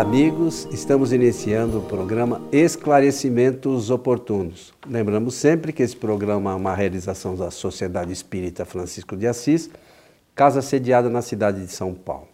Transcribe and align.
Amigos. 0.00 0.68
Estamos 0.70 1.10
iniciando 1.10 1.78
o 1.78 1.82
programa 1.82 2.42
Esclarecimentos 2.52 3.88
Oportunos. 3.88 4.74
Lembramos 4.86 5.36
sempre 5.36 5.72
que 5.72 5.82
esse 5.82 5.96
programa 5.96 6.52
é 6.52 6.54
uma 6.54 6.74
realização 6.74 7.34
da 7.34 7.50
Sociedade 7.50 8.12
Espírita 8.12 8.66
Francisco 8.66 9.16
de 9.16 9.26
Assis, 9.26 9.70
casa 10.34 10.60
sediada 10.60 11.08
na 11.08 11.22
cidade 11.22 11.64
de 11.64 11.72
São 11.72 11.94
Paulo. 11.94 12.28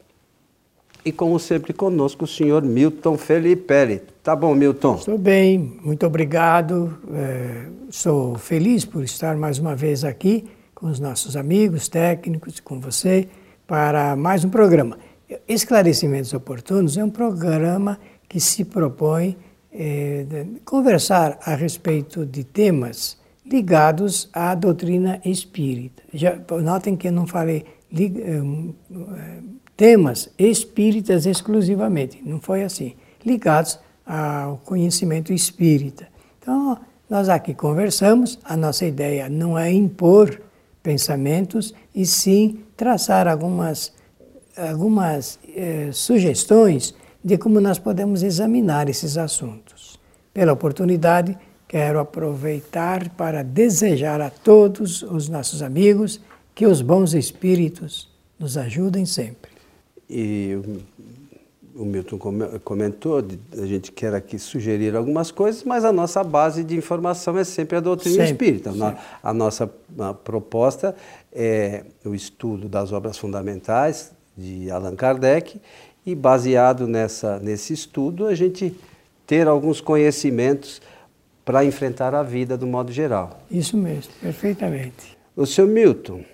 E 1.04 1.12
como 1.12 1.38
sempre 1.38 1.72
conosco 1.72 2.24
o 2.24 2.26
senhor 2.26 2.62
Milton 2.62 3.16
Felipe. 3.16 4.02
Tá 4.24 4.34
bom, 4.34 4.56
Milton? 4.56 4.96
Estou 4.96 5.16
bem, 5.16 5.78
muito 5.84 6.04
obrigado. 6.04 6.98
É, 7.14 7.66
sou 7.90 8.36
feliz 8.38 8.84
por 8.84 9.04
estar 9.04 9.36
mais 9.36 9.60
uma 9.60 9.76
vez 9.76 10.02
aqui 10.02 10.46
com 10.74 10.88
os 10.88 10.98
nossos 10.98 11.36
amigos 11.36 11.86
técnicos, 11.86 12.58
com 12.58 12.80
você, 12.80 13.28
para 13.68 14.16
mais 14.16 14.44
um 14.44 14.50
programa. 14.50 14.98
Esclarecimentos 15.48 16.32
Oportunos 16.32 16.96
é 16.96 17.04
um 17.04 17.10
programa 17.10 17.98
que 18.28 18.40
se 18.40 18.64
propõe 18.64 19.36
é, 19.72 20.46
conversar 20.64 21.38
a 21.44 21.54
respeito 21.54 22.26
de 22.26 22.44
temas 22.44 23.16
ligados 23.44 24.28
à 24.32 24.54
doutrina 24.54 25.20
espírita. 25.24 26.02
Já, 26.12 26.38
notem 26.62 26.96
que 26.96 27.08
eu 27.08 27.12
não 27.12 27.26
falei 27.26 27.64
li, 27.90 28.14
é, 28.20 29.40
temas 29.76 30.30
espíritas 30.38 31.26
exclusivamente, 31.26 32.20
não 32.24 32.40
foi 32.40 32.62
assim, 32.62 32.94
ligados 33.24 33.78
ao 34.06 34.58
conhecimento 34.58 35.32
espírita. 35.32 36.08
Então, 36.40 36.78
nós 37.08 37.28
aqui 37.28 37.54
conversamos, 37.54 38.38
a 38.44 38.56
nossa 38.56 38.86
ideia 38.86 39.28
não 39.28 39.58
é 39.58 39.70
impor 39.72 40.40
pensamentos, 40.82 41.74
e 41.94 42.04
sim 42.04 42.60
traçar 42.76 43.28
algumas 43.28 43.92
algumas 44.56 45.38
eh, 45.54 45.90
sugestões 45.92 46.94
de 47.22 47.38
como 47.38 47.60
nós 47.60 47.78
podemos 47.78 48.22
examinar 48.22 48.88
esses 48.88 49.16
assuntos. 49.16 49.98
Pela 50.34 50.52
oportunidade, 50.52 51.38
quero 51.68 51.98
aproveitar 52.00 53.10
para 53.10 53.42
desejar 53.42 54.20
a 54.20 54.30
todos 54.30 55.02
os 55.02 55.28
nossos 55.28 55.62
amigos 55.62 56.20
que 56.54 56.66
os 56.66 56.82
bons 56.82 57.14
espíritos 57.14 58.10
nos 58.38 58.56
ajudem 58.56 59.06
sempre. 59.06 59.52
E 60.08 60.58
o 61.74 61.84
Milton 61.84 62.18
comentou, 62.64 63.24
a 63.56 63.66
gente 63.66 63.92
quer 63.92 64.14
aqui 64.14 64.38
sugerir 64.38 64.94
algumas 64.94 65.30
coisas, 65.30 65.64
mas 65.64 65.84
a 65.84 65.92
nossa 65.92 66.22
base 66.22 66.62
de 66.62 66.76
informação 66.76 67.38
é 67.38 67.44
sempre 67.44 67.78
a 67.78 67.80
doutrina 67.80 68.26
sempre, 68.26 68.32
espírita. 68.32 68.72
Sempre. 68.72 69.00
A 69.22 69.32
nossa 69.32 69.66
proposta 70.24 70.94
é 71.32 71.84
o 72.04 72.14
estudo 72.14 72.68
das 72.68 72.92
obras 72.92 73.16
fundamentais 73.16 74.12
de 74.36 74.70
Allan 74.70 74.96
Kardec 74.96 75.60
e 76.04 76.14
baseado 76.14 76.86
nessa, 76.86 77.38
nesse 77.38 77.72
estudo 77.72 78.26
a 78.26 78.34
gente 78.34 78.76
ter 79.26 79.46
alguns 79.46 79.80
conhecimentos 79.80 80.80
para 81.44 81.64
enfrentar 81.64 82.14
a 82.14 82.22
vida 82.22 82.56
do 82.56 82.66
modo 82.66 82.92
geral. 82.92 83.40
Isso 83.50 83.76
mesmo, 83.76 84.12
perfeitamente. 84.20 85.16
O 85.36 85.46
seu 85.46 85.66
Milton, 85.66 86.24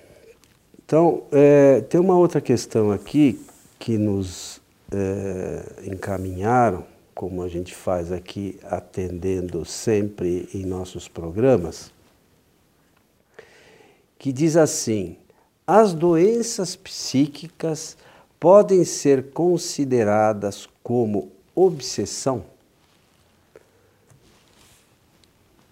então 0.85 1.23
é, 1.31 1.81
tem 1.83 2.01
uma 2.01 2.17
outra 2.17 2.41
questão 2.41 2.91
aqui 2.91 3.41
que 3.79 3.97
nos 3.97 4.61
é, 4.93 5.87
encaminharam, 5.87 6.85
como 7.15 7.43
a 7.43 7.49
gente 7.49 7.75
faz 7.75 8.11
aqui 8.11 8.59
atendendo 8.65 9.65
sempre 9.65 10.49
em 10.55 10.65
nossos 10.65 11.09
programas, 11.09 11.93
que 14.19 14.33
diz 14.33 14.57
assim: 14.57 15.17
as 15.69 15.93
doenças 15.93 16.75
psíquicas 16.75 17.95
podem 18.41 18.87
ser 18.87 19.33
consideradas 19.33 20.67
como 20.83 21.29
obsessão? 21.55 22.43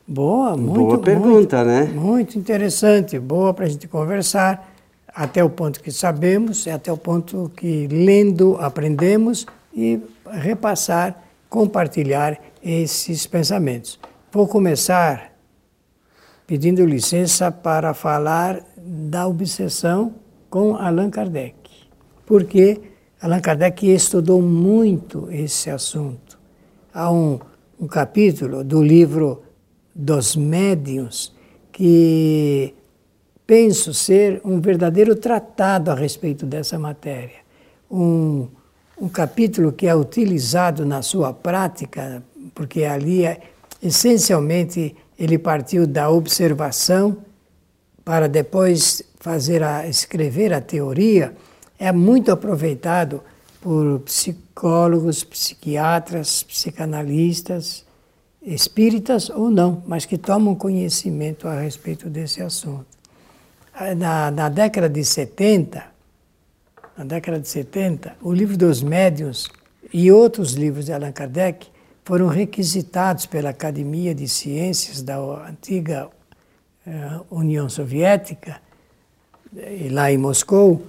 Boa, 0.06 0.54
muito, 0.54 0.80
Boa 0.80 0.98
pergunta, 0.98 1.64
muito, 1.64 1.64
né? 1.64 1.84
Muito 1.94 2.38
interessante, 2.38 3.18
boa 3.18 3.54
para 3.54 3.64
a 3.64 3.68
gente 3.68 3.88
conversar, 3.88 4.70
até 5.08 5.42
o 5.42 5.48
ponto 5.48 5.80
que 5.80 5.90
sabemos, 5.90 6.68
até 6.68 6.92
o 6.92 6.98
ponto 6.98 7.50
que 7.56 7.88
lendo 7.88 8.58
aprendemos 8.60 9.46
e 9.74 9.98
repassar, 10.30 11.24
compartilhar 11.48 12.38
esses 12.62 13.26
pensamentos. 13.26 13.98
Vou 14.30 14.46
começar 14.46 15.35
pedindo 16.46 16.84
licença 16.84 17.50
para 17.50 17.92
falar 17.92 18.62
da 18.76 19.26
obsessão 19.26 20.14
com 20.48 20.76
Allan 20.76 21.10
Kardec, 21.10 21.56
porque 22.24 22.80
Allan 23.20 23.40
Kardec 23.40 23.86
estudou 23.86 24.40
muito 24.40 25.28
esse 25.30 25.68
assunto. 25.70 26.38
Há 26.94 27.10
um, 27.10 27.40
um 27.80 27.86
capítulo 27.86 28.62
do 28.62 28.82
livro 28.82 29.42
dos 29.94 30.36
Médiuns 30.36 31.34
que 31.72 32.74
penso 33.46 33.92
ser 33.92 34.40
um 34.44 34.60
verdadeiro 34.60 35.16
tratado 35.16 35.90
a 35.90 35.94
respeito 35.94 36.46
dessa 36.46 36.78
matéria. 36.78 37.44
Um, 37.90 38.48
um 39.00 39.08
capítulo 39.08 39.72
que 39.72 39.86
é 39.86 39.94
utilizado 39.94 40.86
na 40.86 41.02
sua 41.02 41.32
prática, 41.32 42.22
porque 42.54 42.84
ali 42.84 43.24
é, 43.24 43.40
essencialmente 43.82 44.96
ele 45.18 45.38
partiu 45.38 45.86
da 45.86 46.10
observação 46.10 47.18
para 48.04 48.28
depois 48.28 49.02
fazer 49.18 49.62
a, 49.62 49.86
escrever 49.88 50.52
a 50.52 50.60
teoria, 50.60 51.34
é 51.78 51.90
muito 51.90 52.30
aproveitado 52.30 53.22
por 53.60 54.00
psicólogos, 54.00 55.24
psiquiatras, 55.24 56.42
psicanalistas, 56.44 57.84
espíritas 58.40 59.28
ou 59.28 59.50
não, 59.50 59.82
mas 59.86 60.06
que 60.06 60.16
tomam 60.16 60.54
conhecimento 60.54 61.48
a 61.48 61.60
respeito 61.60 62.08
desse 62.08 62.40
assunto. 62.40 62.86
Na, 63.96 64.30
na 64.30 64.48
década 64.48 64.88
de 64.88 65.04
70, 65.04 65.84
na 66.96 67.04
década 67.04 67.40
de 67.40 67.48
70, 67.48 68.16
o 68.22 68.32
livro 68.32 68.56
dos 68.56 68.82
médiuns 68.82 69.50
e 69.92 70.12
outros 70.12 70.52
livros 70.52 70.86
de 70.86 70.92
Allan 70.92 71.12
Kardec 71.12 71.66
foram 72.06 72.28
requisitados 72.28 73.26
pela 73.26 73.50
Academia 73.50 74.14
de 74.14 74.28
Ciências 74.28 75.02
da 75.02 75.18
antiga 75.18 76.08
eh, 76.86 77.20
União 77.28 77.68
Soviética, 77.68 78.62
eh, 79.56 79.88
lá 79.90 80.12
em 80.12 80.16
Moscou, 80.16 80.86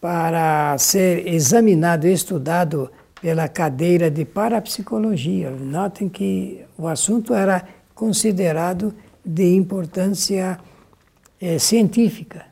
para 0.00 0.74
ser 0.78 1.28
examinado 1.28 2.08
e 2.08 2.14
estudado 2.14 2.90
pela 3.20 3.46
cadeira 3.46 4.10
de 4.10 4.24
parapsicologia. 4.24 5.50
Notem 5.50 6.08
que 6.08 6.64
o 6.78 6.88
assunto 6.88 7.34
era 7.34 7.68
considerado 7.94 8.94
de 9.22 9.54
importância 9.54 10.58
é, 11.38 11.58
científica. 11.58 12.46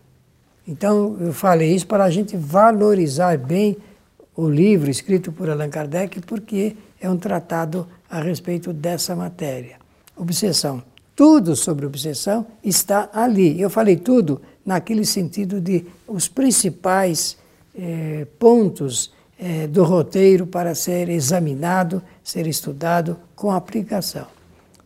Então, 0.68 1.16
eu 1.18 1.32
falei 1.32 1.74
isso 1.74 1.86
para 1.86 2.04
a 2.04 2.10
gente 2.10 2.36
valorizar 2.36 3.38
bem 3.38 3.78
o 4.36 4.50
livro 4.50 4.90
escrito 4.90 5.32
por 5.32 5.48
Allan 5.48 5.70
Kardec, 5.70 6.20
porque 6.20 6.76
é 7.00 7.08
um 7.08 7.16
tratado 7.16 7.86
a 8.08 8.20
respeito 8.20 8.72
dessa 8.72 9.16
matéria. 9.16 9.76
Obsessão. 10.16 10.82
Tudo 11.16 11.54
sobre 11.56 11.86
obsessão 11.86 12.46
está 12.62 13.08
ali. 13.12 13.60
Eu 13.60 13.70
falei 13.70 13.96
tudo 13.96 14.40
naquele 14.64 15.04
sentido 15.04 15.60
de 15.60 15.86
os 16.06 16.28
principais 16.28 17.36
eh, 17.76 18.26
pontos 18.38 19.12
eh, 19.38 19.66
do 19.66 19.84
roteiro 19.84 20.46
para 20.46 20.74
ser 20.74 21.08
examinado, 21.08 22.02
ser 22.22 22.46
estudado 22.46 23.16
com 23.34 23.50
aplicação. 23.50 24.26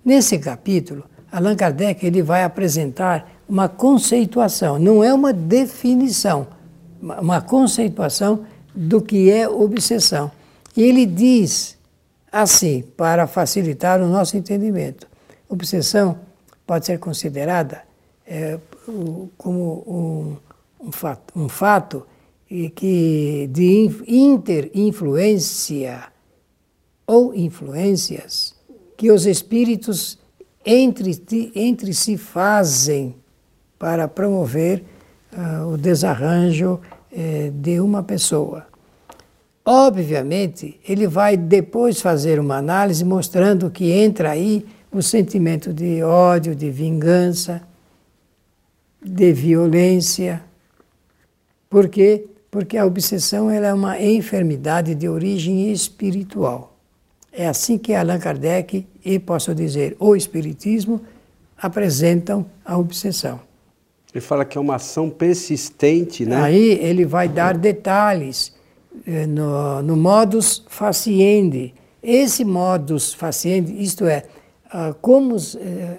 Nesse 0.04 0.38
capítulo, 0.38 1.04
Allan 1.30 1.56
Kardec 1.56 2.04
ele 2.06 2.22
vai 2.22 2.44
apresentar 2.44 3.28
uma 3.48 3.69
conceituação, 3.69 4.78
não 4.78 5.03
é 5.03 5.12
uma 5.12 5.33
definição, 5.33 6.47
uma 7.00 7.41
conceituação 7.41 8.44
do 8.74 9.00
que 9.00 9.30
é 9.30 9.48
obsessão. 9.48 10.30
E 10.77 10.83
ele 10.83 11.06
diz 11.06 11.73
assim, 12.34 12.83
para 12.97 13.28
facilitar 13.28 14.03
o 14.03 14.09
nosso 14.09 14.36
entendimento. 14.36 15.07
Obsessão 15.48 16.19
pode 16.66 16.84
ser 16.84 16.98
considerada 16.98 17.83
é, 18.27 18.59
como 19.39 19.84
um, 19.86 20.36
um, 20.89 20.91
fato, 20.91 21.39
um 21.39 21.48
fato 21.48 22.04
que 22.75 23.48
de 23.53 23.89
interinfluência 24.09 26.09
ou 27.07 27.33
influências 27.33 28.57
que 28.97 29.13
os 29.13 29.27
espíritos 29.27 30.19
entre, 30.66 31.53
entre 31.54 31.95
si 31.95 32.16
fazem 32.16 33.15
para 33.78 34.09
promover 34.09 34.83
uh, 35.33 35.69
o 35.72 35.77
desarranjo 35.77 36.80
uh, 37.13 37.51
de 37.53 37.78
uma 37.78 38.03
pessoa. 38.03 38.73
Obviamente, 39.65 40.78
ele 40.87 41.07
vai 41.07 41.37
depois 41.37 42.01
fazer 42.01 42.39
uma 42.39 42.59
análise 42.59 43.03
mostrando 43.05 43.71
que 43.71 43.91
entra 43.91 44.31
aí 44.31 44.66
o 44.93 45.01
sentimento 45.01 45.72
de 45.72 46.03
ódio, 46.03 46.55
de 46.55 46.71
vingança, 46.71 47.63
de 49.03 49.33
violência. 49.33 50.43
Por 51.71 51.89
quê? 51.89 52.27
Porque 52.51 52.77
a 52.77 52.84
obsessão 52.84 53.51
ela 53.51 53.69
é 53.69 53.75
uma 53.75 54.01
enfermidade 54.01 54.95
de 54.95 55.09
origem 55.09 55.72
espiritual. 55.72 56.77
É 57.33 57.49
assim 57.49 57.77
que 57.78 57.95
Allan 57.95 58.19
Kardec 58.19 58.87
e, 59.05 59.19
posso 59.19 59.55
dizer, 59.55 59.97
o 59.99 60.15
Espiritismo 60.15 61.01
apresentam 61.61 62.47
a 62.65 62.78
obsessão. 62.78 63.41
Ele 64.13 64.21
fala 64.21 64.45
que 64.45 64.57
é 64.57 64.61
uma 64.61 64.77
ação 64.77 65.11
persistente, 65.11 66.25
né? 66.25 66.37
Aí 66.37 66.78
ele 66.81 67.05
vai 67.05 67.28
dar 67.28 67.59
detalhes 67.59 68.53
no, 69.26 69.82
no 69.82 69.96
modus 69.96 70.64
faciendi. 70.68 71.74
Esse 72.02 72.44
modus 72.44 73.14
faciendi, 73.14 73.82
isto 73.82 74.04
é, 74.06 74.24
ah, 74.70 74.94
como 75.00 75.36
eh, 75.36 75.96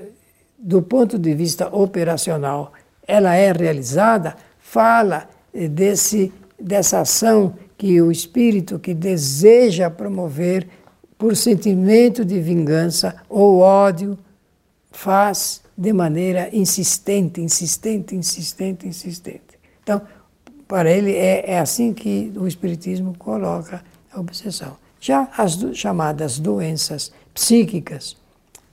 do 0.57 0.81
ponto 0.81 1.17
de 1.17 1.33
vista 1.33 1.67
operacional 1.75 2.73
ela 3.07 3.35
é 3.35 3.51
realizada, 3.51 4.35
fala 4.59 5.29
eh, 5.53 5.67
desse, 5.67 6.31
dessa 6.59 6.99
ação 6.99 7.55
que 7.77 8.01
o 8.01 8.11
espírito 8.11 8.79
que 8.79 8.93
deseja 8.93 9.89
promover 9.89 10.67
por 11.17 11.35
sentimento 11.35 12.25
de 12.25 12.39
vingança 12.39 13.15
ou 13.29 13.59
ódio 13.59 14.17
faz 14.91 15.61
de 15.77 15.91
maneira 15.91 16.49
insistente, 16.53 17.41
insistente, 17.41 18.15
insistente, 18.15 18.87
insistente. 18.87 19.59
Então, 19.83 20.01
para 20.67 20.91
ele 20.91 21.13
é, 21.13 21.51
é 21.51 21.59
assim 21.59 21.93
que 21.93 22.31
o 22.35 22.47
Espiritismo 22.47 23.15
coloca 23.17 23.83
a 24.11 24.19
obsessão. 24.19 24.77
Já 24.99 25.29
as 25.37 25.55
do, 25.55 25.73
chamadas 25.73 26.39
doenças 26.39 27.11
psíquicas, 27.33 28.17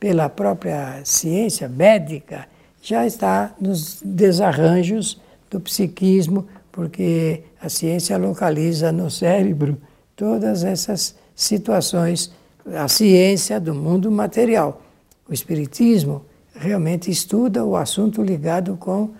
pela 0.00 0.28
própria 0.28 1.00
ciência 1.04 1.68
médica, 1.68 2.48
já 2.80 3.06
está 3.06 3.54
nos 3.60 4.00
desarranjos 4.02 5.20
do 5.50 5.60
psiquismo, 5.60 6.46
porque 6.72 7.44
a 7.60 7.68
ciência 7.68 8.16
localiza 8.16 8.90
no 8.90 9.10
cérebro 9.10 9.78
todas 10.16 10.64
essas 10.64 11.14
situações, 11.36 12.32
a 12.66 12.88
ciência 12.88 13.60
do 13.60 13.74
mundo 13.74 14.10
material. 14.10 14.82
O 15.28 15.32
Espiritismo 15.32 16.24
realmente 16.54 17.10
estuda 17.10 17.64
o 17.64 17.76
assunto 17.76 18.22
ligado 18.22 18.76
com 18.76 19.10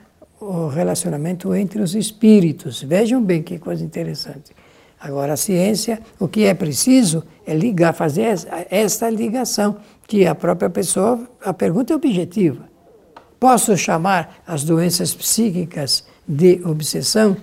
o 0.42 0.68
relacionamento 0.68 1.54
entre 1.54 1.80
os 1.80 1.94
espíritos. 1.94 2.82
Vejam 2.82 3.22
bem 3.22 3.42
que 3.42 3.58
coisa 3.58 3.84
interessante. 3.84 4.52
Agora, 5.00 5.32
a 5.32 5.36
ciência, 5.36 6.00
o 6.18 6.28
que 6.28 6.44
é 6.44 6.54
preciso 6.54 7.24
é 7.46 7.54
ligar, 7.54 7.92
fazer 7.92 8.34
essa 8.70 9.08
ligação, 9.10 9.76
que 10.06 10.26
a 10.26 10.34
própria 10.34 10.70
pessoa, 10.70 11.28
a 11.44 11.52
pergunta 11.52 11.92
é 11.92 11.96
objetiva. 11.96 12.68
Posso 13.38 13.76
chamar 13.76 14.42
as 14.46 14.62
doenças 14.62 15.12
psíquicas 15.14 16.04
de 16.26 16.60
obsessão? 16.64 17.36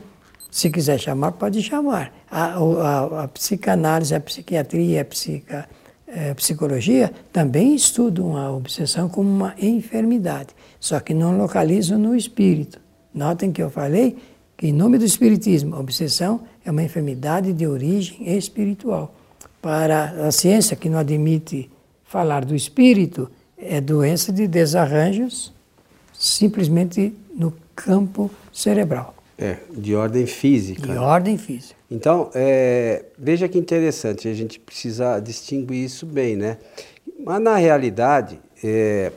Se 0.49 0.69
quiser 0.69 0.99
chamar, 0.99 1.33
pode 1.33 1.61
chamar. 1.61 2.13
A, 2.31 2.55
a, 2.55 3.23
a 3.23 3.27
psicanálise, 3.27 4.15
a 4.15 4.19
psiquiatria, 4.19 5.01
a 5.01 5.05
psica, 5.05 5.67
é, 6.07 6.33
psicologia 6.33 7.11
também 7.31 7.75
estudam 7.75 8.37
a 8.37 8.51
obsessão 8.51 9.09
como 9.09 9.29
uma 9.29 9.53
enfermidade, 9.59 10.49
só 10.79 10.99
que 10.99 11.13
não 11.13 11.37
localizam 11.37 11.99
no 11.99 12.15
espírito. 12.15 12.79
Notem 13.13 13.51
que 13.51 13.61
eu 13.61 13.69
falei 13.69 14.17
que, 14.55 14.67
em 14.67 14.73
nome 14.73 14.97
do 14.97 15.05
Espiritismo, 15.05 15.75
a 15.75 15.79
obsessão 15.79 16.41
é 16.65 16.71
uma 16.71 16.83
enfermidade 16.83 17.53
de 17.53 17.65
origem 17.65 18.35
espiritual. 18.37 19.15
Para 19.61 20.27
a 20.27 20.31
ciência, 20.31 20.75
que 20.75 20.89
não 20.89 20.99
admite 20.99 21.69
falar 22.05 22.45
do 22.45 22.55
espírito, 22.55 23.29
é 23.57 23.79
doença 23.81 24.31
de 24.31 24.47
desarranjos 24.47 25.53
simplesmente 26.13 27.13
no 27.33 27.53
campo 27.75 28.29
cerebral. 28.51 29.15
É, 29.37 29.57
de 29.71 29.95
ordem 29.95 30.25
física. 30.25 30.91
De 30.91 30.97
ordem 30.97 31.37
física. 31.37 31.75
Então, 31.89 32.29
é, 32.35 33.05
veja 33.17 33.47
que 33.47 33.57
interessante, 33.57 34.27
a 34.27 34.33
gente 34.33 34.59
precisa 34.59 35.19
distinguir 35.19 35.85
isso 35.85 36.05
bem, 36.05 36.35
né? 36.35 36.57
Mas 37.23 37.41
na 37.41 37.55
realidade, 37.55 38.37
é, 38.61 39.11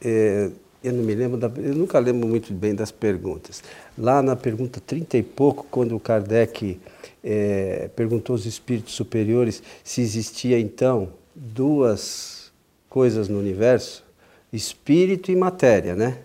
é, 0.00 0.50
eu 0.84 0.92
não 0.92 1.02
me 1.02 1.14
lembro, 1.14 1.38
da, 1.38 1.50
eu 1.56 1.74
nunca 1.74 1.98
lembro 1.98 2.28
muito 2.28 2.52
bem 2.52 2.74
das 2.74 2.90
perguntas. 2.90 3.62
Lá 3.96 4.22
na 4.22 4.36
pergunta 4.36 4.82
30 4.86 5.16
e 5.16 5.22
pouco, 5.22 5.66
quando 5.70 5.96
o 5.96 6.00
Kardec 6.00 6.78
é, 7.24 7.88
perguntou 7.96 8.34
aos 8.34 8.44
espíritos 8.44 8.92
superiores 8.92 9.62
se 9.82 10.02
existia 10.02 10.60
então 10.60 11.08
duas 11.34 12.52
coisas 12.90 13.30
no 13.30 13.38
universo, 13.38 14.04
espírito 14.52 15.32
e 15.32 15.36
matéria, 15.36 15.96
né? 15.96 16.18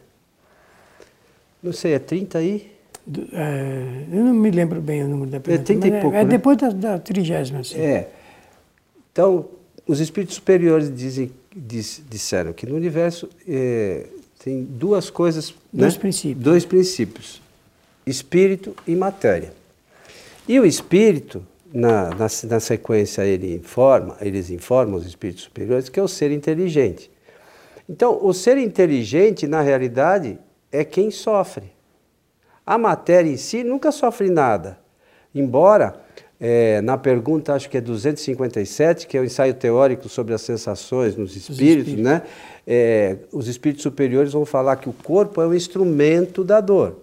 Não 1.64 1.72
sei, 1.72 1.94
é 1.94 2.00
30 2.00 2.38
aí? 2.38 2.70
É, 3.32 4.04
eu 4.12 4.26
não 4.26 4.34
me 4.34 4.52
lembro 4.52 4.82
bem 4.82 5.04
o 5.06 5.08
número 5.08 5.32
da 5.32 5.40
pergunta. 5.40 5.72
É 5.72 5.78
30 5.80 5.88
e 5.88 6.02
pouco, 6.02 6.18
é, 6.18 6.24
né? 6.26 6.30
depois 6.30 6.58
da, 6.58 6.70
da 6.70 7.00
trigésima. 7.00 7.62
Assim. 7.62 7.80
É. 7.80 8.10
Então, 9.12 9.48
os 9.88 10.02
espíritos 10.02 10.36
superiores 10.36 10.94
dizem, 10.94 11.32
diz, 11.56 12.04
disseram 12.10 12.52
que 12.52 12.66
no 12.66 12.76
universo 12.76 13.30
é, 13.48 14.06
tem 14.44 14.64
duas 14.64 15.10
coisas. 15.10 15.54
Dois 15.72 15.94
né? 15.96 16.00
princípios. 16.00 16.44
Dois 16.44 16.66
princípios: 16.66 17.42
espírito 18.06 18.76
e 18.88 18.96
matéria. 18.96 19.54
E 20.48 20.60
o 20.60 20.66
espírito, 20.66 21.46
na, 21.72 22.10
na, 22.10 22.28
na 22.48 22.60
sequência, 22.60 23.24
ele 23.24 23.56
informa, 23.56 24.18
eles 24.20 24.50
informam 24.50 24.96
os 24.96 25.06
espíritos 25.06 25.44
superiores 25.44 25.90
que 25.90 26.00
é 26.00 26.04
o 26.04 26.08
ser 26.08 26.32
inteligente. 26.32 27.12
Então, 27.88 28.20
o 28.22 28.34
ser 28.34 28.58
inteligente, 28.58 29.48
na 29.48 29.62
realidade, 29.62 30.40
é 30.72 30.84
quem 30.84 31.12
sofre. 31.12 31.72
A 32.66 32.78
matéria 32.78 33.30
em 33.30 33.38
si 33.38 33.64
nunca 33.64 33.92
sofre 33.92 34.30
nada. 34.30 34.80
Embora, 35.34 36.00
é, 36.40 36.80
na 36.82 36.98
pergunta, 36.98 37.54
acho 37.54 37.70
que 37.70 37.78
é 37.78 37.82
257, 37.82 39.08
que 39.08 39.18
é 39.18 39.22
o 39.22 39.26
ensaio 39.26 39.54
teórico 39.54 40.08
sobre 40.08 40.34
as 40.34 40.42
sensações 40.42 41.18
nos 41.18 41.36
espíritos, 41.36 41.90
espíritos. 41.90 42.04
né? 42.04 42.22
É, 42.66 43.18
os 43.32 43.48
espíritos 43.48 43.84
superiores 43.84 44.32
vão 44.32 44.46
falar 44.46 44.78
que 44.78 44.88
o 44.88 44.94
corpo 44.94 45.42
é 45.42 45.48
um 45.48 45.54
instrumento 45.54 46.44
da 46.44 46.62
dor. 46.62 46.96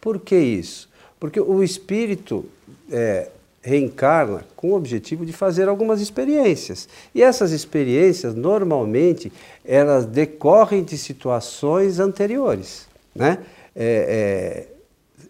Por 0.00 0.18
que 0.18 0.36
isso? 0.36 0.88
Porque 1.20 1.38
o 1.38 1.62
espírito 1.62 2.44
é, 2.90 3.28
reencarna 3.62 4.44
com 4.56 4.72
o 4.72 4.74
objetivo 4.74 5.24
de 5.24 5.32
fazer 5.32 5.68
algumas 5.68 6.00
experiências. 6.00 6.88
E 7.14 7.22
essas 7.22 7.52
experiências, 7.52 8.34
normalmente, 8.34 9.32
elas 9.64 10.06
decorrem 10.06 10.82
de 10.82 10.98
situações 10.98 12.00
anteriores, 12.00 12.88
né? 13.14 13.38
é, 13.76 14.66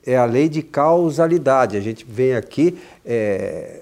é, 0.06 0.16
a 0.16 0.24
lei 0.24 0.48
de 0.48 0.62
causalidade. 0.62 1.76
A 1.76 1.80
gente 1.80 2.04
vem 2.08 2.34
aqui, 2.34 2.78
é, 3.04 3.80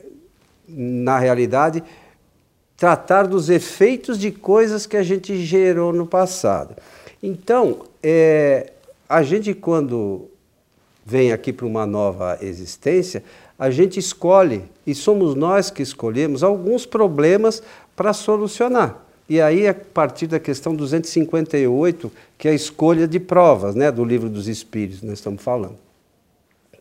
na 0.69 1.19
realidade, 1.19 1.83
tratar 2.77 3.27
dos 3.27 3.49
efeitos 3.49 4.19
de 4.19 4.31
coisas 4.31 4.87
que 4.87 4.97
a 4.97 5.03
gente 5.03 5.37
gerou 5.45 5.93
no 5.93 6.07
passado. 6.07 6.75
Então, 7.23 7.83
é, 8.03 8.73
a 9.09 9.23
gente, 9.23 9.55
quando 9.55 10.29
vem 11.05 11.33
aqui 11.33 11.53
para 11.53 11.67
uma 11.67 11.87
nova 11.87 12.39
existência, 12.41 13.23
a 13.59 13.71
gente 13.71 13.99
escolhe, 13.99 14.65
e 14.87 14.95
somos 14.95 15.35
nós 15.35 15.71
que 15.71 15.83
escolhemos, 15.83 16.43
alguns 16.43 16.85
problemas 16.85 17.63
para 17.95 18.13
solucionar. 18.13 19.05
E 19.29 19.41
aí, 19.41 19.69
a 19.69 19.75
partir 19.75 20.27
da 20.27 20.41
questão 20.41 20.75
258, 20.75 22.11
que 22.37 22.49
é 22.49 22.51
a 22.51 22.55
escolha 22.55 23.07
de 23.07 23.21
provas, 23.21 23.75
né, 23.75 23.91
do 23.93 24.05
livro 24.05 24.29
dos 24.29 24.49
Espíritos, 24.49 25.03
nós 25.03 25.15
estamos 25.15 25.43
falando. 25.43 25.77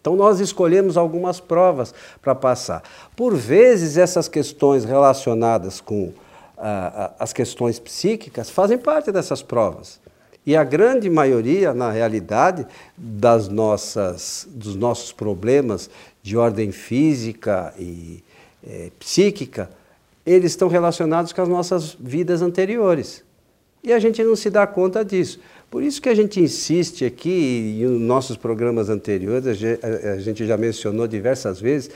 Então, 0.02 0.16
nós 0.16 0.40
escolhemos 0.40 0.98
algumas 0.98 1.40
provas 1.40 1.94
para 2.22 2.34
passar. 2.34 2.82
Por 3.16 3.36
vezes, 3.36 3.98
essas 3.98 4.28
questões 4.28 4.84
relacionadas 4.84 5.80
com 5.80 6.12
ah, 6.58 7.14
as 7.20 7.32
questões 7.32 7.80
psíquicas 7.80 8.50
fazem 8.50 8.78
parte 8.78 9.12
dessas 9.12 9.44
provas. 9.44 10.02
E 10.46 10.56
a 10.56 10.64
grande 10.64 11.08
maioria, 11.08 11.72
na 11.74 11.92
realidade, 11.92 12.66
das 12.98 13.48
nossas, 13.48 14.48
dos 14.50 14.76
nossos 14.76 15.12
problemas 15.12 15.90
de 16.24 16.36
ordem 16.36 16.72
física 16.72 17.74
e 17.78 18.24
é, 18.68 18.90
psíquica, 18.98 19.70
eles 20.26 20.52
estão 20.52 20.68
relacionados 20.68 21.32
com 21.32 21.42
as 21.42 21.48
nossas 21.48 21.96
vidas 22.00 22.42
anteriores. 22.42 23.24
E 23.84 23.94
a 23.94 24.00
gente 24.00 24.24
não 24.24 24.36
se 24.36 24.50
dá 24.50 24.66
conta 24.66 25.04
disso. 25.06 25.40
Por 25.72 25.82
isso 25.82 26.02
que 26.02 26.10
a 26.10 26.14
gente 26.14 26.38
insiste 26.42 27.06
aqui, 27.06 27.78
e 27.80 27.86
nos 27.86 28.02
nossos 28.02 28.36
programas 28.36 28.90
anteriores, 28.90 29.48
a 29.48 30.20
gente 30.20 30.46
já 30.46 30.58
mencionou 30.58 31.08
diversas 31.08 31.62
vezes, 31.62 31.90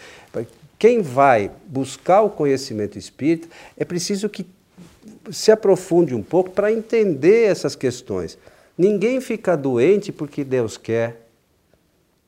quem 0.79 1.01
vai 1.01 1.51
buscar 1.67 2.21
o 2.21 2.29
conhecimento 2.29 2.97
espírita 2.97 3.49
é 3.75 3.83
preciso 3.83 4.29
que 4.29 4.45
se 5.29 5.51
aprofunde 5.51 6.15
um 6.15 6.23
pouco 6.23 6.51
para 6.51 6.71
entender 6.71 7.49
essas 7.49 7.75
questões. 7.75 8.37
Ninguém 8.77 9.19
fica 9.19 9.57
doente 9.57 10.09
porque 10.09 10.45
Deus 10.45 10.77
quer. 10.77 11.27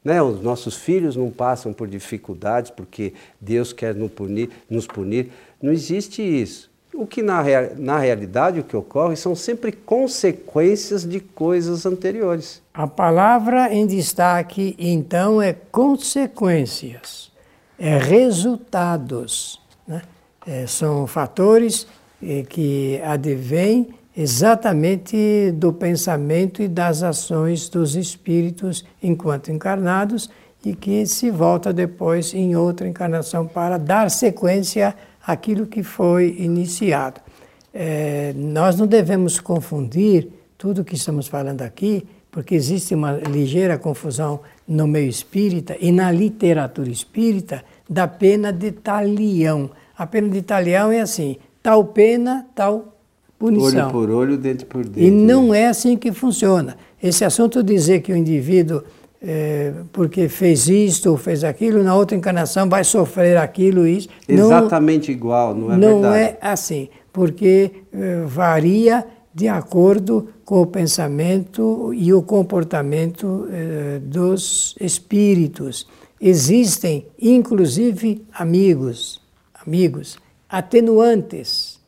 Né? 0.03 0.21
Os 0.21 0.41
nossos 0.41 0.75
filhos 0.75 1.15
não 1.15 1.31
passam 1.31 1.71
por 1.71 1.87
dificuldades 1.87 2.71
porque 2.71 3.13
Deus 3.39 3.71
quer 3.71 3.95
nos 3.95 4.11
punir. 4.11 4.49
Nos 4.69 4.85
punir. 4.85 5.29
Não 5.61 5.71
existe 5.71 6.21
isso. 6.21 6.69
O 6.97 7.05
que 7.05 7.21
na, 7.21 7.43
na 7.77 7.99
realidade 7.99 8.59
o 8.59 8.63
que 8.63 8.75
ocorre 8.75 9.15
são 9.15 9.35
sempre 9.35 9.71
consequências 9.71 11.07
de 11.07 11.19
coisas 11.19 11.85
anteriores. 11.85 12.59
A 12.73 12.87
palavra 12.87 13.71
em 13.71 13.85
destaque 13.85 14.75
então 14.79 15.39
é 15.39 15.53
consequências, 15.53 17.31
é 17.77 17.99
resultados. 17.99 19.61
Né? 19.87 20.01
É, 20.47 20.65
são 20.65 21.05
fatores 21.05 21.85
é, 22.19 22.41
que 22.41 22.99
advêm 23.05 23.93
exatamente 24.17 25.51
do 25.51 25.71
pensamento 25.71 26.63
e 26.63 26.67
das 26.67 27.03
ações 27.03 27.69
dos 27.69 27.95
espíritos 27.95 28.83
enquanto 29.03 29.51
encarnados 29.51 30.31
e 30.65 30.73
que 30.73 31.05
se 31.05 31.29
volta 31.29 31.71
depois 31.71 32.33
em 32.33 32.55
outra 32.55 32.87
encarnação 32.87 33.45
para 33.45 33.77
dar 33.77 34.09
sequência 34.09 34.95
àquilo 35.27 35.67
que 35.67 35.83
foi 35.83 36.37
iniciado. 36.39 37.19
É, 37.73 38.33
nós 38.35 38.77
não 38.77 38.87
devemos 38.87 39.39
confundir 39.41 40.29
tudo 40.57 40.81
o 40.81 40.85
que 40.85 40.95
estamos 40.95 41.27
falando 41.27 41.61
aqui, 41.61 42.07
porque 42.31 42.55
existe 42.55 42.95
uma 42.95 43.11
ligeira 43.11 43.77
confusão 43.77 44.39
no 44.67 44.87
meio 44.87 45.09
espírita 45.09 45.75
e 45.79 45.91
na 45.91 46.11
literatura 46.11 46.89
espírita 46.89 47.63
da 47.89 48.07
pena 48.07 48.53
de 48.53 48.71
talião. 48.71 49.69
A 49.97 50.07
pena 50.07 50.29
de 50.29 50.41
talião 50.41 50.91
é 50.91 51.01
assim: 51.01 51.37
tal 51.61 51.83
pena, 51.85 52.47
tal 52.55 52.95
punição. 53.37 53.83
Olho 53.85 53.91
por 53.91 54.09
olho, 54.09 54.37
dente 54.37 54.65
por 54.65 54.83
dente. 54.83 55.05
E 55.05 55.11
não 55.11 55.53
é 55.53 55.67
assim 55.67 55.97
que 55.97 56.11
funciona. 56.11 56.77
Esse 57.01 57.25
assunto 57.25 57.61
dizer 57.61 58.01
que 58.01 58.11
o 58.11 58.15
indivíduo, 58.15 58.81
é, 59.21 59.73
porque 59.91 60.29
fez 60.29 60.67
isto 60.67 61.09
ou 61.09 61.17
fez 61.17 61.43
aquilo, 61.43 61.83
na 61.83 61.95
outra 61.95 62.15
encarnação 62.15 62.69
vai 62.69 62.83
sofrer 62.83 63.37
aquilo 63.37 63.87
e 63.87 63.97
isso. 63.97 64.09
Exatamente 64.27 65.09
não, 65.09 65.17
igual, 65.17 65.55
não 65.55 65.73
é 65.73 65.77
não 65.77 66.01
verdade? 66.01 66.01
Não 66.01 66.13
é 66.13 66.37
assim, 66.41 66.89
porque 67.11 67.71
é, 67.91 68.21
varia 68.25 69.05
de 69.33 69.47
acordo 69.47 70.29
com 70.43 70.61
o 70.61 70.65
pensamento 70.65 71.93
e 71.93 72.13
o 72.13 72.21
comportamento 72.21 73.47
é, 73.51 73.99
dos 73.99 74.75
espíritos. 74.79 75.87
Existem, 76.19 77.05
inclusive, 77.21 78.25
amigos, 78.33 79.21
amigos, 79.65 80.17
atenuantes 80.49 81.79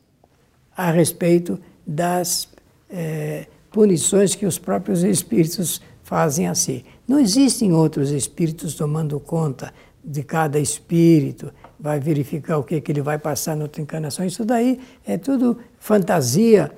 a 0.76 0.90
respeito 0.90 1.58
das 1.86 2.48
é, 2.88 3.46
punições 3.70 4.34
que 4.34 4.46
os 4.46 4.58
próprios 4.58 5.02
espíritos 5.02 5.80
fazem 6.02 6.46
a 6.46 6.54
si. 6.54 6.84
Não 7.10 7.18
existem 7.18 7.72
outros 7.72 8.12
espíritos 8.12 8.76
tomando 8.76 9.18
conta 9.18 9.74
de 10.04 10.22
cada 10.22 10.60
espírito, 10.60 11.52
vai 11.76 11.98
verificar 11.98 12.56
o 12.56 12.62
que, 12.62 12.80
que 12.80 12.92
ele 12.92 13.02
vai 13.02 13.18
passar 13.18 13.56
na 13.56 13.64
outra 13.64 13.82
encarnação. 13.82 14.24
Isso 14.24 14.44
daí 14.44 14.78
é 15.04 15.18
tudo 15.18 15.58
fantasia 15.80 16.70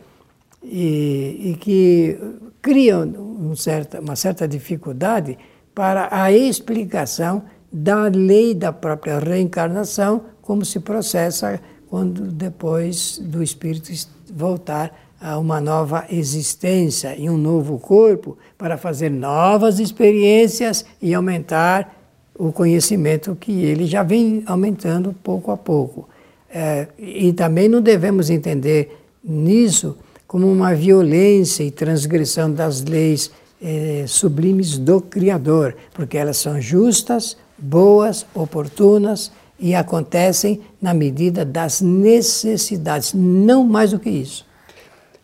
e, 0.63 1.51
e 1.51 1.57
que 1.61 2.19
cria 2.63 3.01
um 3.01 3.55
certa, 3.55 4.01
uma 4.01 4.17
certa 4.17 4.49
dificuldade 4.49 5.37
para 5.75 6.09
a 6.11 6.33
explicação 6.33 7.43
da 7.71 8.05
lei 8.05 8.55
da 8.55 8.73
própria 8.73 9.19
reencarnação, 9.19 10.25
como 10.41 10.65
se 10.65 10.81
processa 10.81 11.61
quando 11.91 12.23
depois 12.33 13.19
do 13.19 13.43
espírito 13.43 13.93
voltar 14.33 15.12
uma 15.39 15.61
nova 15.61 16.05
existência 16.11 17.17
em 17.17 17.31
um 17.31 17.39
novo 17.39 17.79
corpo 17.79 18.37
para 18.59 18.77
fazer 18.77 19.11
novas 19.11 19.79
experiências 19.79 20.85
e 21.01 21.15
aumentar 21.15 21.97
o 22.37 22.51
conhecimento 22.51 23.37
que 23.37 23.65
ele 23.65 23.87
já 23.87 24.03
vem 24.03 24.43
aumentando 24.47 25.15
pouco 25.23 25.51
a 25.51 25.57
pouco. 25.57 26.09
É, 26.51 26.89
e 26.99 27.33
também 27.33 27.69
não 27.69 27.81
devemos 27.81 28.31
entender 28.31 28.99
nisso 29.25 29.97
como 30.27 30.51
uma 30.51 30.75
violência 30.75 31.63
e 31.63 31.71
transgressão 31.71 32.53
das 32.53 32.83
leis 32.83 33.31
é, 33.63 34.05
sublimes 34.09 34.77
do 34.77 35.01
Criador, 35.01 35.77
porque 35.95 36.19
elas 36.19 36.39
são 36.39 36.61
justas, 36.61 37.37
boas, 37.57 38.27
oportunas 38.35 39.31
e 39.59 39.75
acontecem 39.75 40.61
na 40.81 40.93
medida 40.93 41.45
das 41.45 41.81
necessidades, 41.81 43.15
não 43.15 43.65
mais 43.65 43.93
do 43.93 44.01
que 44.01 44.11
isso. 44.11 44.45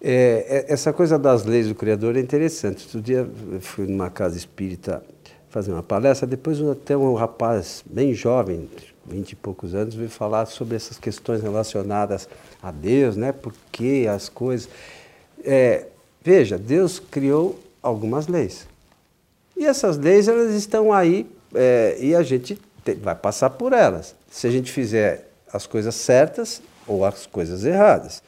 É, 0.01 0.67
é, 0.69 0.73
essa 0.73 0.93
coisa 0.93 1.19
das 1.19 1.45
leis 1.45 1.69
do 1.69 1.75
Criador 1.75 2.17
é 2.17 2.21
interessante. 2.21 2.85
Outro 2.85 3.01
dia 3.01 3.29
fui 3.61 3.87
numa 3.87 4.11
casa 4.11 4.37
espírita 4.37 5.03
fazer 5.51 5.73
uma 5.73 5.83
palestra, 5.83 6.27
depois 6.27 6.61
até 6.63 6.97
um 6.97 7.15
rapaz 7.15 7.83
bem 7.87 8.15
jovem, 8.15 8.69
vinte 9.07 9.33
e 9.33 9.37
poucos 9.37 9.75
anos, 9.75 9.95
veio 9.95 10.11
falar 10.11 10.47
sobre 10.47 10.77
essas 10.77 10.99
questões 10.99 11.43
relacionadas 11.43 12.29
a 12.63 12.71
Deus, 12.71 13.17
né? 13.17 13.33
Por 13.33 13.55
que 13.73 14.07
as 14.07 14.29
coisas. 14.29 14.69
É, 15.45 15.87
veja, 16.23 16.59
Deus 16.59 16.99
criou 16.99 17.59
algumas 17.83 18.29
leis. 18.29 18.67
E 19.57 19.65
essas 19.65 19.97
leis, 19.97 20.29
elas 20.29 20.55
estão 20.55 20.93
aí 20.93 21.27
é, 21.55 21.97
e 21.99 22.15
a 22.15 22.23
gente 22.23 22.61
vai 23.01 23.15
passar 23.15 23.51
por 23.51 23.73
elas, 23.73 24.15
se 24.31 24.47
a 24.47 24.51
gente 24.51 24.71
fizer 24.71 25.29
as 25.53 25.67
coisas 25.67 25.95
certas 25.95 26.63
ou 26.87 27.05
as 27.05 27.27
coisas 27.27 27.65
erradas. 27.65 28.23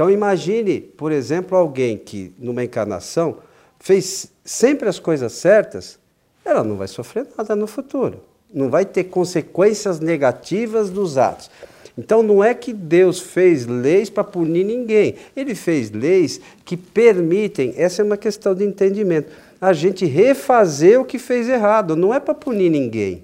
Então 0.00 0.10
imagine, 0.10 0.80
por 0.80 1.12
exemplo, 1.12 1.58
alguém 1.58 1.98
que 1.98 2.32
numa 2.38 2.64
encarnação 2.64 3.36
fez 3.78 4.32
sempre 4.42 4.88
as 4.88 4.98
coisas 4.98 5.30
certas, 5.32 5.98
ela 6.42 6.64
não 6.64 6.76
vai 6.76 6.88
sofrer 6.88 7.26
nada 7.36 7.54
no 7.54 7.66
futuro. 7.66 8.22
Não 8.50 8.70
vai 8.70 8.86
ter 8.86 9.04
consequências 9.04 10.00
negativas 10.00 10.88
dos 10.88 11.18
atos. 11.18 11.50
Então 11.98 12.22
não 12.22 12.42
é 12.42 12.54
que 12.54 12.72
Deus 12.72 13.20
fez 13.20 13.66
leis 13.66 14.08
para 14.08 14.24
punir 14.24 14.64
ninguém. 14.64 15.16
Ele 15.36 15.54
fez 15.54 15.90
leis 15.90 16.40
que 16.64 16.78
permitem, 16.78 17.74
essa 17.76 18.00
é 18.00 18.04
uma 18.06 18.16
questão 18.16 18.54
de 18.54 18.64
entendimento, 18.64 19.30
a 19.60 19.74
gente 19.74 20.06
refazer 20.06 20.98
o 20.98 21.04
que 21.04 21.18
fez 21.18 21.46
errado. 21.46 21.94
Não 21.94 22.14
é 22.14 22.18
para 22.18 22.32
punir 22.32 22.70
ninguém. 22.70 23.22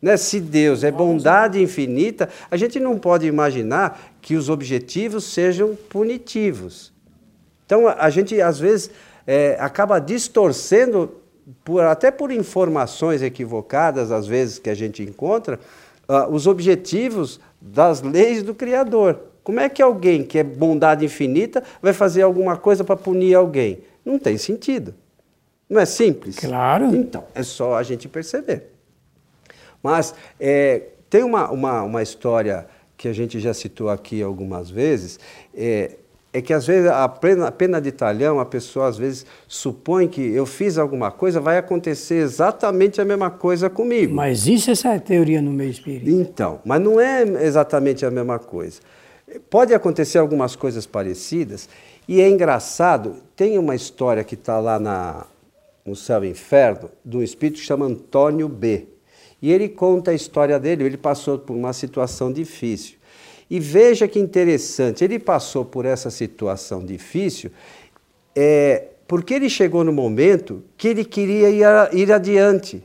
Né? 0.00 0.16
Se 0.16 0.40
Deus 0.40 0.84
é 0.84 0.90
bondade 0.90 1.60
infinita, 1.60 2.28
a 2.50 2.56
gente 2.56 2.80
não 2.80 2.98
pode 2.98 3.26
imaginar 3.26 4.14
que 4.20 4.36
os 4.36 4.48
objetivos 4.48 5.24
sejam 5.24 5.74
punitivos. 5.88 6.92
Então, 7.64 7.86
a 7.86 8.08
gente, 8.10 8.40
às 8.40 8.58
vezes, 8.58 8.90
é, 9.26 9.56
acaba 9.60 9.98
distorcendo, 9.98 11.16
por, 11.64 11.82
até 11.82 12.10
por 12.10 12.32
informações 12.32 13.22
equivocadas, 13.22 14.10
às 14.10 14.26
vezes, 14.26 14.58
que 14.58 14.70
a 14.70 14.74
gente 14.74 15.02
encontra, 15.02 15.60
uh, 16.08 16.32
os 16.32 16.46
objetivos 16.46 17.38
das 17.60 18.00
leis 18.00 18.42
do 18.42 18.54
Criador. 18.54 19.20
Como 19.44 19.60
é 19.60 19.68
que 19.68 19.82
alguém 19.82 20.24
que 20.24 20.38
é 20.38 20.42
bondade 20.42 21.04
infinita 21.04 21.62
vai 21.80 21.92
fazer 21.92 22.22
alguma 22.22 22.56
coisa 22.56 22.84
para 22.84 22.96
punir 22.96 23.34
alguém? 23.34 23.80
Não 24.04 24.18
tem 24.18 24.38
sentido. 24.38 24.94
Não 25.68 25.80
é 25.80 25.84
simples? 25.84 26.38
Claro. 26.38 26.86
Então, 26.94 27.24
é 27.34 27.42
só 27.42 27.76
a 27.76 27.82
gente 27.82 28.08
perceber. 28.08 28.72
Mas 29.82 30.14
é, 30.40 30.82
tem 31.10 31.22
uma, 31.22 31.50
uma, 31.50 31.82
uma 31.82 32.02
história 32.02 32.66
que 32.98 33.06
a 33.06 33.12
gente 33.12 33.38
já 33.38 33.54
citou 33.54 33.88
aqui 33.88 34.20
algumas 34.20 34.68
vezes, 34.68 35.20
é, 35.54 35.92
é 36.32 36.42
que 36.42 36.52
às 36.52 36.66
vezes 36.66 36.90
a 36.90 37.08
pena, 37.08 37.46
a 37.46 37.52
pena 37.52 37.80
de 37.80 37.92
talhão, 37.92 38.40
a 38.40 38.44
pessoa 38.44 38.88
às 38.88 38.98
vezes 38.98 39.24
supõe 39.46 40.08
que 40.08 40.20
eu 40.20 40.44
fiz 40.44 40.76
alguma 40.76 41.12
coisa, 41.12 41.40
vai 41.40 41.56
acontecer 41.58 42.16
exatamente 42.16 43.00
a 43.00 43.04
mesma 43.04 43.30
coisa 43.30 43.70
comigo. 43.70 44.14
Mas 44.14 44.48
isso 44.48 44.72
essa 44.72 44.88
é 44.88 44.96
a 44.96 45.00
teoria 45.00 45.40
no 45.40 45.52
meio 45.52 45.70
espírita. 45.70 46.10
Então, 46.10 46.60
mas 46.64 46.82
não 46.82 47.00
é 47.00 47.22
exatamente 47.22 48.04
a 48.04 48.10
mesma 48.10 48.38
coisa. 48.38 48.80
Pode 49.48 49.72
acontecer 49.72 50.18
algumas 50.18 50.56
coisas 50.56 50.84
parecidas, 50.84 51.68
e 52.08 52.20
é 52.20 52.28
engraçado, 52.28 53.16
tem 53.36 53.58
uma 53.58 53.76
história 53.76 54.24
que 54.24 54.34
está 54.34 54.58
lá 54.58 54.78
na, 54.78 55.26
no 55.86 55.94
Céu 55.94 56.24
e 56.24 56.28
Inferno, 56.28 56.90
de 57.04 57.16
um 57.16 57.22
espírito 57.22 57.60
que 57.60 57.64
chama 57.64 57.86
Antônio 57.86 58.48
B. 58.48 58.88
E 59.40 59.52
ele 59.52 59.68
conta 59.68 60.10
a 60.10 60.14
história 60.14 60.58
dele, 60.58 60.84
ele 60.84 60.96
passou 60.96 61.38
por 61.38 61.54
uma 61.54 61.72
situação 61.72 62.32
difícil. 62.32 62.96
E 63.50 63.58
veja 63.58 64.06
que 64.06 64.18
interessante, 64.18 65.04
ele 65.04 65.18
passou 65.18 65.64
por 65.64 65.86
essa 65.86 66.10
situação 66.10 66.84
difícil 66.84 67.50
é, 68.36 68.88
porque 69.08 69.34
ele 69.34 69.48
chegou 69.48 69.82
no 69.82 69.92
momento 69.92 70.62
que 70.76 70.86
ele 70.86 71.04
queria 71.04 71.50
ir, 71.50 71.64
ir 71.92 72.12
adiante. 72.12 72.84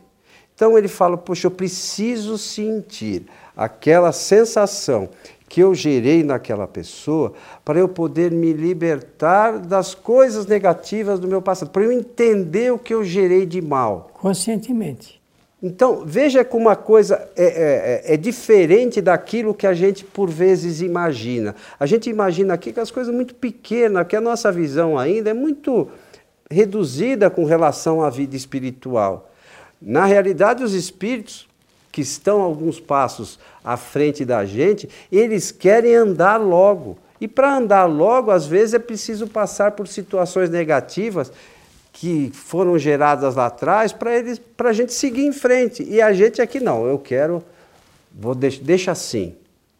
Então 0.55 0.77
ele 0.77 0.87
fala: 0.87 1.17
Poxa, 1.17 1.47
eu 1.47 1.51
preciso 1.51 2.37
sentir 2.37 3.25
aquela 3.55 4.11
sensação 4.11 5.09
que 5.47 5.61
eu 5.61 5.75
gerei 5.75 6.23
naquela 6.23 6.67
pessoa 6.67 7.33
para 7.63 7.77
eu 7.77 7.87
poder 7.87 8.31
me 8.31 8.53
libertar 8.53 9.59
das 9.59 9.93
coisas 9.93 10.47
negativas 10.47 11.19
do 11.19 11.27
meu 11.27 11.41
passado, 11.41 11.69
para 11.69 11.83
eu 11.83 11.91
entender 11.91 12.73
o 12.73 12.79
que 12.79 12.93
eu 12.93 13.03
gerei 13.03 13.45
de 13.45 13.61
mal. 13.61 14.09
Conscientemente. 14.13 15.21
Então, 15.65 16.03
veja 16.05 16.43
como 16.43 16.67
a 16.67 16.75
coisa 16.75 17.25
é, 17.37 17.45
é, 17.45 17.47
é, 17.47 18.13
é, 18.13 18.17
diferente 18.17 18.99
daquilo 18.99 19.53
que 19.53 19.65
a 19.65 19.73
gente 19.73 20.03
por 20.03 20.29
vezes 20.29 20.81
imagina. 20.81 21.55
A 21.79 21.85
gente 21.85 22.09
imagina 22.09 22.53
aqui 22.53 22.73
que 22.73 22.81
as 22.81 22.91
coisas 22.91 23.15
muito 23.15 23.33
pequenas, 23.33 24.05
que 24.05 24.13
a 24.17 24.19
nossa 24.19 24.51
visão 24.51 24.99
ainda 24.99 25.29
é 25.29 25.33
muito 25.33 25.87
reduzida 26.51 27.29
com 27.29 27.45
relação 27.45 28.03
à 28.03 28.09
vida 28.09 28.35
espiritual. 28.35 29.31
Na 29.81 30.03
realidade, 30.03 30.65
os 30.65 30.73
espíritos 30.73 31.47
que 31.93 32.01
estão 32.01 32.41
alguns 32.41 32.77
passos 32.77 33.39
à 33.63 33.77
frente 33.77 34.25
da 34.25 34.43
gente, 34.43 34.89
eles 35.09 35.49
querem 35.49 35.95
andar 35.95 36.35
logo. 36.35 36.97
E 37.21 37.27
para 37.27 37.55
andar 37.55 37.85
logo, 37.85 38.31
às 38.31 38.45
vezes 38.45 38.73
é 38.73 38.79
preciso 38.79 39.27
passar 39.27 39.71
por 39.71 39.87
situações 39.87 40.49
negativas 40.49 41.31
que 41.93 42.31
foram 42.33 42.77
geradas 42.77 43.35
lá 43.35 43.45
atrás 43.45 43.93
para 43.93 44.17
eles, 44.17 44.39
para 44.39 44.71
a 44.71 44.73
gente 44.73 44.91
seguir 44.91 45.25
em 45.25 45.31
frente. 45.31 45.83
E 45.83 46.01
a 46.01 46.11
gente 46.11 46.41
aqui 46.41 46.59
não, 46.59 46.85
eu 46.87 46.97
quero, 46.97 47.41
vou 48.11 48.33
deixa, 48.33 48.61
deixa 48.61 48.91
assim. 48.91 49.35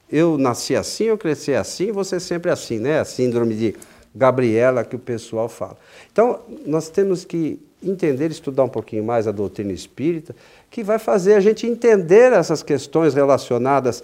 Eu 0.10 0.38
nasci 0.38 0.76
assim, 0.76 1.06
eu 1.06 1.18
cresci 1.18 1.54
assim, 1.54 1.92
você 1.92 2.20
sempre 2.20 2.52
assim, 2.52 2.78
né? 2.78 3.00
A 3.00 3.06
síndrome 3.06 3.56
de 3.56 3.76
Gabriela 4.16 4.86
que 4.86 4.96
o 4.96 5.00
pessoal 5.00 5.50
fala. 5.50 5.76
Então, 6.12 6.40
nós 6.68 6.88
temos 6.88 7.26
que 7.26 7.60
entender, 7.82 8.30
estudar 8.30 8.64
um 8.64 8.70
pouquinho 8.70 9.04
mais 9.04 9.28
a 9.28 9.32
doutrina 9.32 9.74
espírita, 9.74 10.36
que 10.70 10.84
vai 10.84 11.00
fazer 11.00 11.34
a 11.34 11.40
gente 11.40 11.66
entender 11.66 12.32
essas 12.32 12.62
questões 12.62 13.16
relacionadas 13.16 14.04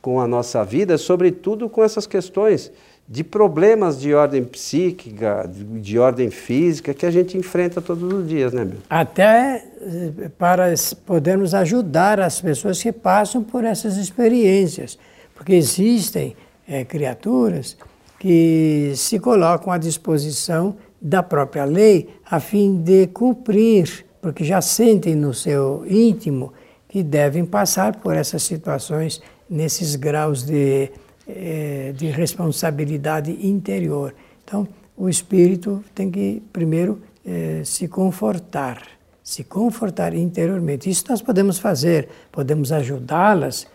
com 0.00 0.20
a 0.20 0.26
nossa 0.26 0.64
vida, 0.64 0.96
sobretudo 0.96 1.68
com 1.68 1.82
essas 1.82 2.06
questões 2.06 2.70
de 3.10 3.24
problemas 3.24 4.00
de 4.00 4.14
ordem 4.14 4.44
psíquica, 4.44 5.50
de, 5.52 5.64
de 5.64 5.98
ordem 5.98 6.30
física, 6.30 6.94
que 6.94 7.04
a 7.04 7.10
gente 7.10 7.36
enfrenta 7.36 7.82
todos 7.82 8.12
os 8.12 8.28
dias, 8.28 8.52
né, 8.52 8.64
meu? 8.64 8.78
Até 8.88 9.64
eh, 9.80 10.30
para 10.38 10.72
podermos 11.04 11.52
ajudar 11.52 12.20
as 12.20 12.40
pessoas 12.40 12.80
que 12.80 12.92
passam 12.92 13.42
por 13.42 13.64
essas 13.64 13.96
experiências. 13.96 14.96
Porque 15.34 15.54
existem 15.54 16.36
é, 16.68 16.84
criaturas 16.84 17.76
que 18.16 18.92
se 18.94 19.18
colocam 19.18 19.72
à 19.72 19.78
disposição 19.78 20.76
da 21.02 21.20
própria 21.20 21.64
lei 21.64 22.10
a 22.30 22.38
fim 22.38 22.80
de 22.80 23.08
cumprir, 23.08 24.06
porque 24.22 24.44
já 24.44 24.60
sentem 24.60 25.16
no 25.16 25.34
seu 25.34 25.84
íntimo 25.88 26.52
que 26.88 27.02
devem 27.02 27.44
passar 27.44 27.96
por 27.96 28.14
essas 28.14 28.44
situações 28.44 29.20
nesses 29.48 29.96
graus 29.96 30.44
de, 30.44 30.92
eh, 31.36 31.92
de 31.96 32.06
responsabilidade 32.06 33.46
interior. 33.46 34.14
Então, 34.44 34.66
o 34.96 35.08
espírito 35.08 35.82
tem 35.94 36.10
que 36.10 36.42
primeiro 36.52 37.00
eh, 37.24 37.62
se 37.64 37.88
confortar, 37.88 38.82
se 39.22 39.44
confortar 39.44 40.14
interiormente. 40.14 40.90
Isso 40.90 41.04
nós 41.08 41.22
podemos 41.22 41.58
fazer, 41.58 42.08
podemos 42.30 42.72
ajudá-las, 42.72 43.66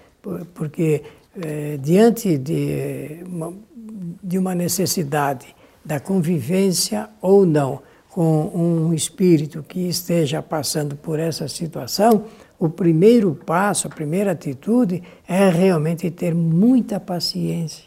porque 0.53 1.03
eh, 1.41 1.77
diante 1.81 2.37
de 2.37 3.23
uma, 3.25 3.53
de 4.23 4.37
uma 4.37 4.55
necessidade 4.55 5.47
da 5.83 5.99
convivência 5.99 7.09
ou 7.21 7.45
não 7.45 7.81
com 8.09 8.49
um 8.55 8.93
espírito 8.93 9.61
que 9.61 9.89
esteja 9.89 10.41
passando 10.41 10.95
por 10.95 11.19
essa 11.19 11.47
situação, 11.49 12.23
o 12.59 12.69
primeiro 12.69 13.35
passo, 13.45 13.87
a 13.87 13.89
primeira 13.89 14.31
atitude 14.31 15.03
é 15.27 15.49
realmente 15.49 16.09
ter 16.09 16.33
muita 16.33 16.99
paciência. 16.99 17.85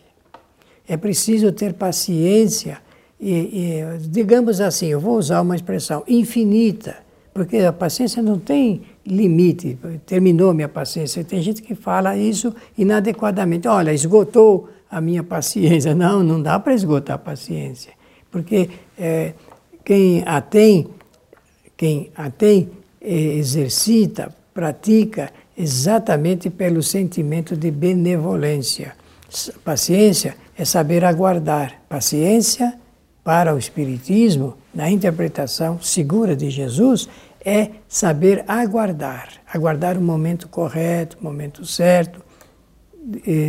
É 0.87 0.97
preciso 0.97 1.53
ter 1.53 1.75
paciência 1.75 2.79
e, 3.21 3.33
e, 3.33 3.99
digamos 4.09 4.61
assim, 4.61 4.87
eu 4.87 5.01
vou 5.01 5.17
usar 5.19 5.41
uma 5.41 5.57
expressão 5.57 6.05
infinita, 6.07 6.97
porque 7.35 7.59
a 7.59 7.73
paciência 7.73 8.23
não 8.23 8.39
tem 8.39 8.83
limite. 9.05 9.79
Terminou 10.07 10.55
minha 10.55 10.69
paciência. 10.69 11.25
Tem 11.25 11.43
gente 11.43 11.63
que 11.63 11.75
fala 11.75 12.17
isso 12.17 12.55
inadequadamente. 12.77 13.67
Olha, 13.67 13.93
esgotou 13.93 14.69
a 14.91 15.01
minha 15.01 15.23
paciência. 15.23 15.95
Não, 15.97 16.23
não 16.23 16.41
dá 16.41 16.59
para 16.59 16.75
esgotar 16.75 17.17
a 17.17 17.19
paciência, 17.19 17.93
porque 18.31 18.71
é, 18.99 19.35
quem 19.85 20.23
a 20.25 20.41
tem, 20.41 20.89
quem 21.77 22.11
a 22.17 22.31
tem, 22.31 22.71
exercita, 23.01 24.35
pratica 24.59 25.31
exatamente 25.57 26.51
pelo 26.51 26.83
sentimento 26.83 27.57
de 27.57 27.71
benevolência. 27.71 28.93
Paciência 29.65 30.35
é 30.57 30.65
saber 30.65 31.05
aguardar. 31.05 31.81
Paciência, 31.89 32.75
para 33.23 33.55
o 33.55 33.59
Espiritismo, 33.59 34.57
na 34.75 34.91
interpretação 34.91 35.81
segura 35.81 36.35
de 36.35 36.51
Jesus, 36.51 37.09
é 37.45 37.71
saber 37.87 38.45
aguardar. 38.49 39.29
Aguardar 39.47 39.97
o 39.97 40.01
momento 40.01 40.49
correto, 40.49 41.17
o 41.21 41.25
momento 41.25 41.65
certo, 41.65 42.21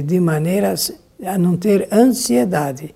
de 0.05 0.19
maneira 0.19 0.75
a 1.25 1.39
não 1.39 1.57
ter 1.57 1.87
ansiedade. 1.91 2.93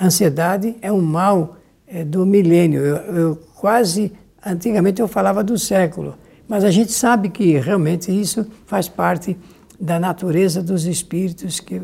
Ansiedade 0.00 0.76
é 0.80 0.92
um 0.92 1.02
mal 1.02 1.56
é, 1.84 2.04
do 2.04 2.24
milênio. 2.24 2.80
Eu, 2.80 2.96
eu 2.96 3.36
quase, 3.56 4.12
antigamente 4.44 5.02
eu 5.02 5.08
falava 5.08 5.42
do 5.42 5.58
século 5.58 6.14
mas 6.48 6.64
a 6.64 6.70
gente 6.70 6.92
sabe 6.92 7.28
que 7.28 7.58
realmente 7.58 8.10
isso 8.10 8.46
faz 8.66 8.88
parte 8.88 9.36
da 9.78 9.98
natureza 9.98 10.62
dos 10.62 10.84
espíritos 10.84 11.60
que 11.60 11.82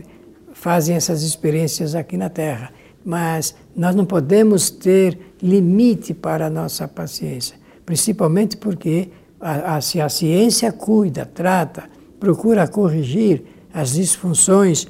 fazem 0.52 0.96
essas 0.96 1.22
experiências 1.22 1.94
aqui 1.94 2.16
na 2.16 2.28
Terra. 2.28 2.72
Mas 3.04 3.54
nós 3.74 3.94
não 3.94 4.04
podemos 4.04 4.70
ter 4.70 5.18
limite 5.42 6.14
para 6.14 6.46
a 6.46 6.50
nossa 6.50 6.86
paciência, 6.86 7.56
principalmente 7.84 8.56
porque 8.56 9.08
a, 9.40 9.76
a, 9.76 9.80
se 9.80 10.00
a 10.00 10.08
ciência 10.08 10.70
cuida, 10.70 11.26
trata, 11.26 11.84
procura 12.20 12.68
corrigir 12.68 13.42
as 13.74 13.94
disfunções 13.94 14.86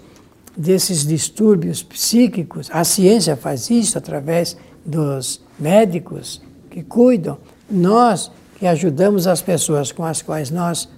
desses 0.54 1.06
distúrbios 1.06 1.82
psíquicos, 1.82 2.68
a 2.70 2.84
ciência 2.84 3.34
faz 3.36 3.70
isso 3.70 3.96
através 3.96 4.56
dos 4.84 5.40
médicos 5.58 6.42
que 6.70 6.82
cuidam. 6.82 7.38
Nós 7.70 8.30
que 8.62 8.66
ajudamos 8.68 9.26
as 9.26 9.42
pessoas 9.42 9.90
com 9.90 10.04
as 10.04 10.22
quais 10.22 10.48
nós 10.48 10.88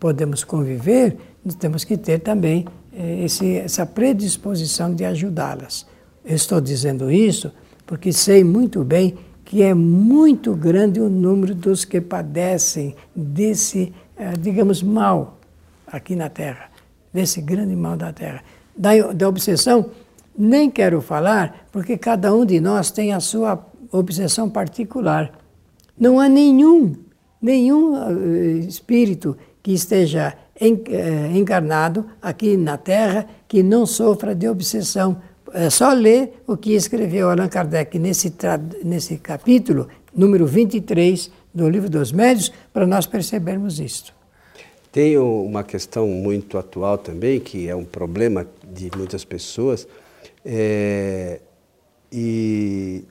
podemos 0.00 0.44
conviver, 0.44 1.14
temos 1.60 1.84
que 1.84 1.98
ter 1.98 2.20
também 2.20 2.64
eh, 2.90 3.24
esse, 3.26 3.58
essa 3.58 3.84
predisposição 3.84 4.94
de 4.94 5.04
ajudá-las. 5.04 5.86
Estou 6.24 6.58
dizendo 6.58 7.10
isso 7.10 7.52
porque 7.84 8.14
sei 8.14 8.42
muito 8.42 8.82
bem 8.82 9.18
que 9.44 9.62
é 9.62 9.74
muito 9.74 10.54
grande 10.54 11.02
o 11.02 11.10
número 11.10 11.54
dos 11.54 11.84
que 11.84 12.00
padecem 12.00 12.96
desse, 13.14 13.92
eh, 14.16 14.32
digamos, 14.40 14.82
mal 14.82 15.38
aqui 15.86 16.16
na 16.16 16.30
Terra, 16.30 16.70
desse 17.12 17.42
grande 17.42 17.76
mal 17.76 17.94
da 17.94 18.10
Terra. 18.10 18.42
Da, 18.74 19.12
da 19.12 19.28
obsessão, 19.28 19.90
nem 20.34 20.70
quero 20.70 21.02
falar, 21.02 21.66
porque 21.70 21.98
cada 21.98 22.34
um 22.34 22.46
de 22.46 22.58
nós 22.58 22.90
tem 22.90 23.12
a 23.12 23.20
sua 23.20 23.66
obsessão 23.90 24.48
particular. 24.48 25.41
Não 25.98 26.18
há 26.18 26.28
nenhum, 26.28 26.94
nenhum 27.40 27.94
uh, 27.94 28.58
espírito 28.68 29.36
que 29.62 29.72
esteja 29.72 30.36
en, 30.60 30.74
uh, 30.74 31.36
encarnado 31.36 32.06
aqui 32.20 32.56
na 32.56 32.76
Terra 32.76 33.26
que 33.46 33.62
não 33.62 33.86
sofra 33.86 34.34
de 34.34 34.48
obsessão. 34.48 35.20
É 35.52 35.68
só 35.68 35.92
ler 35.92 36.42
o 36.46 36.56
que 36.56 36.72
escreveu 36.72 37.30
Allan 37.30 37.48
Kardec 37.48 37.98
nesse, 37.98 38.32
nesse 38.84 39.18
capítulo, 39.18 39.88
número 40.14 40.46
23 40.46 41.30
do 41.54 41.68
Livro 41.68 41.90
dos 41.90 42.10
Médios, 42.12 42.50
para 42.72 42.86
nós 42.86 43.06
percebermos 43.06 43.78
isto. 43.78 44.14
Tem 44.90 45.16
uma 45.16 45.64
questão 45.64 46.06
muito 46.06 46.58
atual 46.58 46.98
também, 46.98 47.40
que 47.40 47.68
é 47.68 47.74
um 47.74 47.84
problema 47.84 48.46
de 48.62 48.90
muitas 48.96 49.24
pessoas, 49.24 49.88
é, 50.44 51.40
e 52.12 53.04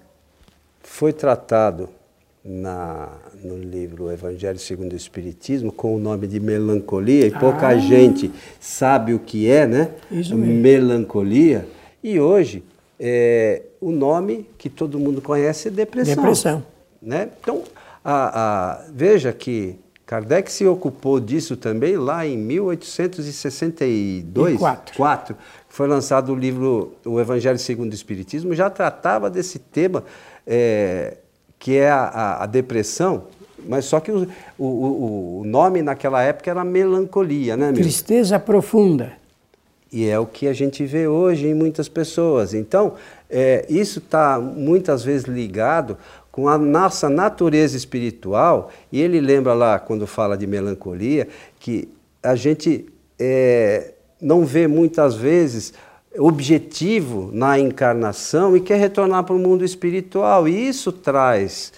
foi 0.83 1.11
tratado 1.11 1.89
na, 2.43 3.09
no 3.43 3.55
livro 3.57 4.11
Evangelho 4.11 4.57
segundo 4.57 4.93
o 4.93 4.95
Espiritismo 4.95 5.71
com 5.71 5.95
o 5.95 5.99
nome 5.99 6.25
de 6.27 6.39
melancolia 6.39 7.27
e 7.27 7.31
pouca 7.31 7.67
ah. 7.67 7.77
gente 7.77 8.31
sabe 8.59 9.13
o 9.13 9.19
que 9.19 9.47
é, 9.49 9.67
né? 9.67 9.91
Isso 10.11 10.35
mesmo. 10.35 10.61
Melancolia. 10.61 11.67
E 12.03 12.19
hoje 12.19 12.63
é, 12.99 13.61
o 13.79 13.91
nome 13.91 14.49
que 14.57 14.69
todo 14.69 14.97
mundo 14.99 15.21
conhece 15.21 15.67
é 15.67 15.71
depressão. 15.71 16.15
Depressão. 16.15 16.63
Né? 17.01 17.29
Então, 17.41 17.63
a, 18.03 18.73
a, 18.73 18.81
veja 18.91 19.33
que 19.33 19.79
Kardec 20.05 20.51
se 20.51 20.67
ocupou 20.67 21.19
disso 21.19 21.55
também 21.55 21.95
lá 21.95 22.27
em 22.27 22.37
1862, 22.37 24.59
quatro. 24.59 24.95
Quatro, 24.95 25.35
foi 25.69 25.87
lançado 25.87 26.33
o 26.33 26.35
livro 26.35 26.95
O 27.05 27.19
Evangelho 27.19 27.57
segundo 27.57 27.91
o 27.91 27.95
Espiritismo, 27.95 28.53
já 28.53 28.69
tratava 28.69 29.29
desse 29.29 29.57
tema. 29.57 30.03
É, 30.45 31.17
que 31.61 31.77
é 31.77 31.91
a, 31.91 32.41
a, 32.41 32.45
depressão, 32.47 33.25
mas 33.69 33.85
só 33.85 33.99
que 33.99 34.11
o, 34.11 34.27
o, 34.57 35.41
o, 35.41 35.43
nome 35.45 35.83
naquela 35.83 36.19
época 36.23 36.49
era 36.49 36.65
melancolia, 36.65 37.55
né, 37.55 37.67
meu? 37.67 37.75
Tristeza 37.75 38.39
profunda. 38.39 39.13
E 39.91 40.07
é 40.07 40.17
o 40.17 40.25
que 40.25 40.47
a 40.47 40.53
gente 40.53 40.83
vê 40.83 41.07
hoje 41.07 41.47
em 41.47 41.53
muitas 41.53 41.87
pessoas. 41.87 42.55
Então, 42.55 42.95
é, 43.29 43.63
isso 43.69 43.99
está 43.99 44.39
muitas 44.39 45.03
vezes 45.03 45.27
ligado 45.27 45.99
com 46.31 46.49
a 46.49 46.57
nossa 46.57 47.07
natureza 47.07 47.77
espiritual, 47.77 48.71
e 48.91 48.99
ele 48.99 49.21
lembra 49.21 49.53
lá, 49.53 49.77
quando 49.77 50.07
fala 50.07 50.35
de 50.35 50.47
melancolia, 50.47 51.27
que 51.59 51.87
a 52.23 52.33
gente 52.33 52.87
é, 53.19 53.93
não 54.19 54.45
vê 54.45 54.67
muitas 54.67 55.13
vezes 55.13 55.75
objetivo 56.17 57.29
na 57.33 57.57
encarnação 57.57 58.55
e 58.55 58.61
quer 58.61 58.77
retornar 58.77 59.23
para 59.23 59.35
o 59.35 59.39
mundo 59.39 59.63
espiritual. 59.63 60.47
E 60.47 60.67
isso 60.67 60.91
traz 60.91 61.71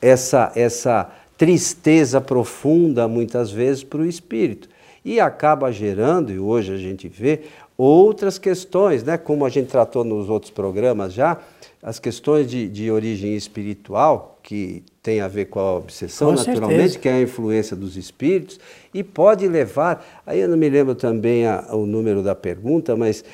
essa, 0.00 0.52
essa 0.54 1.10
tristeza 1.36 2.20
profunda, 2.20 3.08
muitas 3.08 3.50
vezes, 3.50 3.82
para 3.82 4.00
o 4.00 4.06
espírito. 4.06 4.68
E 5.04 5.18
acaba 5.18 5.72
gerando, 5.72 6.32
e 6.32 6.38
hoje 6.38 6.72
a 6.72 6.76
gente 6.76 7.08
vê, 7.08 7.40
outras 7.76 8.38
questões, 8.38 9.02
né? 9.02 9.18
como 9.18 9.44
a 9.44 9.48
gente 9.48 9.68
tratou 9.68 10.04
nos 10.04 10.28
outros 10.28 10.52
programas 10.52 11.12
já, 11.12 11.38
as 11.82 11.98
questões 11.98 12.48
de, 12.48 12.68
de 12.68 12.88
origem 12.92 13.34
espiritual, 13.34 14.38
que 14.40 14.84
tem 15.02 15.20
a 15.20 15.26
ver 15.26 15.46
com 15.46 15.58
a 15.58 15.76
obsessão, 15.76 16.28
com 16.28 16.34
naturalmente, 16.36 16.76
certeza. 16.76 16.98
que 17.00 17.08
é 17.08 17.12
a 17.14 17.20
influência 17.20 17.76
dos 17.76 17.96
espíritos, 17.96 18.60
e 18.94 19.02
pode 19.02 19.48
levar, 19.48 20.22
aí 20.24 20.38
eu 20.38 20.48
não 20.48 20.56
me 20.56 20.68
lembro 20.68 20.94
também 20.94 21.44
a, 21.44 21.66
o 21.72 21.84
número 21.84 22.22
da 22.22 22.36
pergunta, 22.36 22.94
mas 22.94 23.24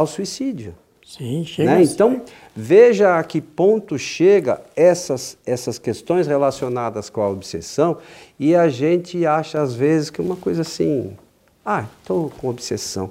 ao 0.00 0.06
suicídio. 0.06 0.74
Sim, 1.04 1.44
chega. 1.44 1.74
Né? 1.74 1.82
Então, 1.82 2.22
veja 2.54 3.18
a 3.18 3.24
que 3.24 3.40
ponto 3.40 3.98
chega 3.98 4.62
essas, 4.76 5.36
essas 5.44 5.78
questões 5.78 6.26
relacionadas 6.26 7.10
com 7.10 7.20
a 7.20 7.28
obsessão, 7.28 7.98
e 8.38 8.54
a 8.54 8.68
gente 8.68 9.26
acha 9.26 9.60
às 9.60 9.74
vezes 9.74 10.08
que 10.08 10.20
uma 10.20 10.36
coisa 10.36 10.62
assim, 10.62 11.16
ah, 11.64 11.84
estou 12.00 12.30
com 12.30 12.48
obsessão. 12.48 13.10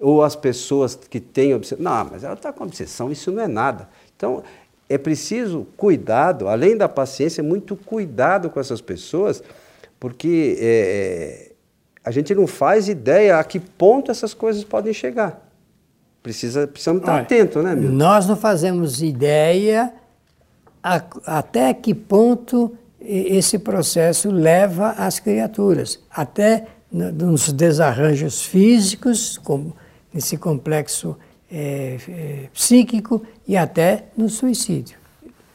Ou 0.00 0.22
as 0.22 0.34
pessoas 0.34 0.94
que 0.94 1.20
têm 1.20 1.54
obsessão, 1.54 1.84
não, 1.84 2.08
mas 2.10 2.24
ela 2.24 2.34
está 2.34 2.52
com 2.52 2.64
obsessão, 2.64 3.12
isso 3.12 3.30
não 3.30 3.42
é 3.42 3.48
nada. 3.48 3.88
Então, 4.16 4.42
é 4.88 4.96
preciso 4.96 5.66
cuidado, 5.76 6.48
além 6.48 6.76
da 6.76 6.88
paciência, 6.88 7.42
muito 7.42 7.76
cuidado 7.76 8.48
com 8.48 8.58
essas 8.58 8.80
pessoas, 8.80 9.42
porque 10.00 10.56
é, 10.58 10.66
é, 10.66 11.52
a 12.02 12.10
gente 12.10 12.34
não 12.34 12.46
faz 12.46 12.88
ideia 12.88 13.38
a 13.38 13.44
que 13.44 13.60
ponto 13.60 14.10
essas 14.10 14.32
coisas 14.32 14.64
podem 14.64 14.92
chegar. 14.92 15.43
Precisa, 16.24 16.66
precisamos 16.66 17.02
estar 17.02 17.20
atentos, 17.20 17.62
né, 17.62 17.74
meu? 17.74 17.92
Nós 17.92 18.26
não 18.26 18.34
fazemos 18.34 19.02
ideia 19.02 19.92
a, 20.82 21.02
até 21.26 21.74
que 21.74 21.92
ponto 21.92 22.74
esse 22.98 23.58
processo 23.58 24.30
leva 24.30 24.92
as 24.92 25.20
criaturas, 25.20 26.00
até 26.10 26.66
nos 26.90 27.52
desarranjos 27.52 28.42
físicos, 28.42 29.36
como 29.36 29.76
nesse 30.14 30.38
complexo 30.38 31.14
é, 31.52 31.98
é, 32.08 32.48
psíquico 32.54 33.22
e 33.46 33.54
até 33.54 34.06
no 34.16 34.30
suicídio. 34.30 34.96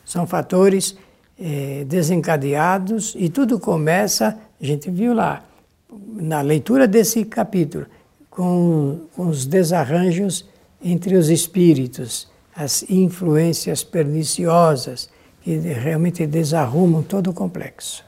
São 0.06 0.28
fatores 0.28 0.96
é, 1.40 1.84
desencadeados 1.88 3.16
e 3.18 3.28
tudo 3.28 3.60
começa, 3.60 4.38
a 4.62 4.64
gente 4.64 4.92
viu 4.92 5.16
lá, 5.16 5.44
na 5.92 6.42
leitura 6.42 6.88
desse 6.88 7.26
capítulo, 7.26 7.88
com, 8.30 9.00
com 9.16 9.30
os 9.30 9.48
desarranjos 9.48 10.48
entre 10.82 11.16
os 11.16 11.30
espíritos, 11.30 12.28
as 12.56 12.84
influências 12.90 13.84
perniciosas 13.84 15.10
que 15.42 15.58
realmente 15.58 16.26
desarrumam 16.26 17.02
todo 17.02 17.30
o 17.30 17.34
complexo. 17.34 18.04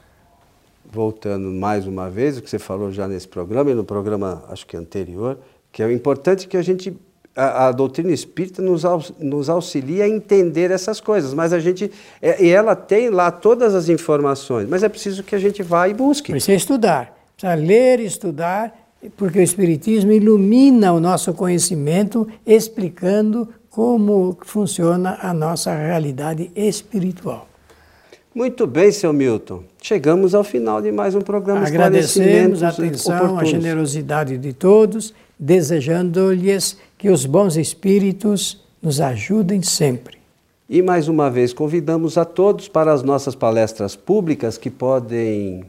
Voltando 0.84 1.48
mais 1.48 1.86
uma 1.86 2.10
vez, 2.10 2.36
o 2.36 2.42
que 2.42 2.50
você 2.50 2.58
falou 2.58 2.92
já 2.92 3.08
nesse 3.08 3.26
programa 3.26 3.70
e 3.70 3.74
no 3.74 3.84
programa, 3.84 4.44
acho 4.48 4.66
que 4.66 4.76
anterior, 4.76 5.38
que 5.70 5.82
é 5.82 5.90
importante 5.90 6.46
que 6.46 6.56
a 6.56 6.62
gente 6.62 6.94
a, 7.34 7.68
a, 7.68 7.72
doutrina 7.72 8.12
espírita 8.12 8.60
nos, 8.60 8.82
nos 9.18 9.48
auxilia 9.48 10.04
a 10.04 10.08
entender 10.08 10.70
essas 10.70 11.00
coisas, 11.00 11.32
mas 11.32 11.52
a 11.52 11.58
gente. 11.58 11.90
É, 12.20 12.44
e 12.44 12.50
ela 12.50 12.76
tem 12.76 13.08
lá 13.08 13.30
todas 13.30 13.74
as 13.74 13.88
informações, 13.88 14.68
mas 14.68 14.82
é 14.82 14.88
preciso 14.88 15.22
que 15.22 15.34
a 15.34 15.38
gente 15.38 15.62
vá 15.62 15.88
e 15.88 15.94
busque. 15.94 16.30
Precisa 16.30 16.52
estudar, 16.52 17.16
precisa 17.34 17.54
ler 17.54 18.00
estudar, 18.00 18.81
porque 19.16 19.38
o 19.38 19.42
Espiritismo 19.42 20.12
ilumina 20.12 20.92
o 20.92 21.00
nosso 21.00 21.32
conhecimento, 21.34 22.26
explicando 22.46 23.48
como 23.70 24.36
funciona 24.42 25.18
a 25.20 25.32
nossa 25.32 25.74
realidade 25.74 26.50
espiritual. 26.54 27.48
Muito 28.34 28.66
bem, 28.66 28.90
seu 28.90 29.12
Milton. 29.12 29.62
Chegamos 29.80 30.34
ao 30.34 30.42
final 30.42 30.80
de 30.80 30.90
mais 30.90 31.14
um 31.14 31.20
programa 31.20 31.66
Agradecemos 31.66 32.62
a 32.62 32.68
atenção, 32.68 33.16
oportunos. 33.16 33.42
a 33.42 33.44
generosidade 33.44 34.38
de 34.38 34.52
todos, 34.54 35.12
desejando-lhes 35.38 36.78
que 36.96 37.10
os 37.10 37.26
bons 37.26 37.56
espíritos 37.56 38.62
nos 38.80 39.00
ajudem 39.00 39.62
sempre. 39.62 40.18
E 40.68 40.80
mais 40.80 41.08
uma 41.08 41.30
vez 41.30 41.52
convidamos 41.52 42.16
a 42.16 42.24
todos 42.24 42.68
para 42.68 42.92
as 42.92 43.02
nossas 43.02 43.34
palestras 43.34 43.94
públicas 43.94 44.56
que 44.56 44.70
podem 44.70 45.64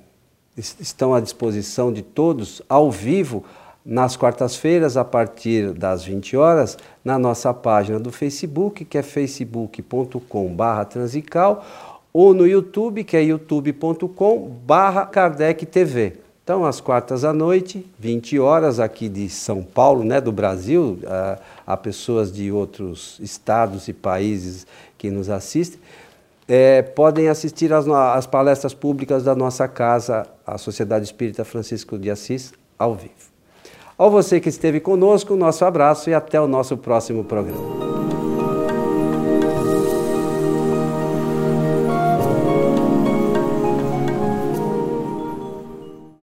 estão 0.58 1.13
à 1.13 1.20
disposição 1.20 1.92
de 1.92 2.02
todos 2.02 2.62
ao 2.70 2.89
vivo 2.92 3.44
nas 3.86 4.16
quartas-feiras 4.16 4.96
a 4.96 5.04
partir 5.04 5.74
das 5.74 6.06
20 6.06 6.38
horas 6.38 6.78
na 7.04 7.20
nossa 7.20 7.54
página 7.54 8.00
do 8.00 8.10
Facebook, 8.12 8.86
que 8.86 8.98
é 8.98 9.04
facebook.com/transical, 9.04 11.66
ou 12.13 12.34
no 12.34 12.48
YouTube, 12.48 13.04
que 13.04 13.18
é 13.18 13.24
youtube.com/kardec 13.24 15.66
então, 16.44 16.66
às 16.66 16.82
quartas 16.82 17.24
à 17.24 17.32
noite, 17.32 17.89
20 17.98 18.38
horas 18.38 18.78
aqui 18.78 19.08
de 19.08 19.30
São 19.30 19.63
Paulo, 19.63 20.04
né, 20.04 20.20
do 20.20 20.30
Brasil, 20.30 21.00
há 21.66 21.78
pessoas 21.78 22.34
de 22.34 22.52
outros 22.52 23.18
estados 23.22 23.88
e 23.88 23.94
países 23.94 24.68
que 24.98 25.10
nos 25.10 25.30
assistem, 25.30 25.80
é, 26.47 26.82
podem 26.82 27.27
assistir 27.29 27.71
às, 27.73 27.88
às 27.88 28.27
palestras 28.27 28.73
públicas 28.73 29.23
da 29.23 29.36
nossa 29.36 29.67
casa, 29.67 30.25
a 30.45 30.58
Sociedade 30.58 31.06
Espírita 31.06 31.43
Francisco 31.45 31.97
de 31.97 32.10
Assis, 32.10 32.53
ao 32.77 32.95
vivo. 32.95 33.13
Ao 33.97 34.10
você 34.10 34.39
que 34.39 34.49
esteve 34.49 34.79
conosco, 34.79 35.36
nosso 35.36 35.63
abraço 35.63 36.10
e 36.10 36.13
até 36.13 36.39
o 36.41 36.47
nosso 36.47 36.75
próximo 36.77 37.23
programa. 37.23 37.93